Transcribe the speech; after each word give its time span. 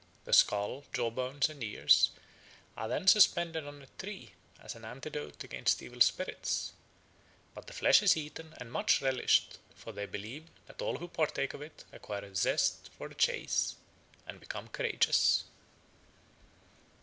"The 0.23 0.33
skull, 0.33 0.85
jaw 0.93 1.11
bones, 1.11 1.47
and 1.47 1.63
ears 1.63 2.09
are 2.75 2.87
then 2.87 3.05
suspended 3.05 3.67
on 3.67 3.83
a 3.83 3.87
tree, 4.03 4.31
as 4.59 4.73
an 4.73 4.83
antidote 4.83 5.43
against 5.43 5.79
evil 5.79 6.01
spirits; 6.01 6.73
but 7.53 7.67
the 7.67 7.73
flesh 7.73 8.01
is 8.01 8.17
eaten 8.17 8.55
and 8.57 8.71
much 8.71 8.99
relished, 8.99 9.59
for 9.75 9.91
they 9.91 10.07
believe 10.07 10.49
that 10.65 10.81
all 10.81 10.97
who 10.97 11.07
partake 11.07 11.53
of 11.53 11.61
it 11.61 11.85
acquire 11.91 12.25
a 12.25 12.35
zest 12.35 12.89
for 12.97 13.09
the 13.09 13.13
chase, 13.13 13.75
and 14.25 14.39
become 14.39 14.69
courageous." 14.69 15.43